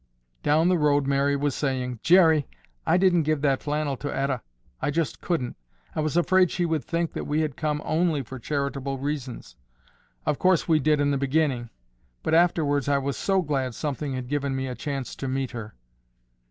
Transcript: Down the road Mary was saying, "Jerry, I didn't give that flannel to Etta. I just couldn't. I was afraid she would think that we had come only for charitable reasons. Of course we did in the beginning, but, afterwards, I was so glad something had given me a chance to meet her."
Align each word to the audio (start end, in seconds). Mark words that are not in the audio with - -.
Down 0.41 0.67
the 0.67 0.79
road 0.79 1.05
Mary 1.05 1.35
was 1.35 1.53
saying, 1.53 1.99
"Jerry, 2.01 2.47
I 2.87 2.97
didn't 2.97 3.21
give 3.21 3.41
that 3.41 3.61
flannel 3.61 3.95
to 3.97 4.09
Etta. 4.11 4.41
I 4.81 4.89
just 4.89 5.21
couldn't. 5.21 5.55
I 5.95 5.99
was 5.99 6.17
afraid 6.17 6.49
she 6.49 6.65
would 6.65 6.83
think 6.83 7.13
that 7.13 7.27
we 7.27 7.41
had 7.41 7.55
come 7.55 7.83
only 7.85 8.23
for 8.23 8.39
charitable 8.39 8.97
reasons. 8.97 9.55
Of 10.25 10.39
course 10.39 10.67
we 10.67 10.79
did 10.79 10.99
in 10.99 11.11
the 11.11 11.19
beginning, 11.19 11.69
but, 12.23 12.33
afterwards, 12.33 12.89
I 12.89 12.97
was 12.97 13.15
so 13.15 13.43
glad 13.43 13.75
something 13.75 14.13
had 14.13 14.27
given 14.27 14.55
me 14.55 14.65
a 14.65 14.73
chance 14.73 15.15
to 15.17 15.27
meet 15.27 15.51
her." 15.51 15.75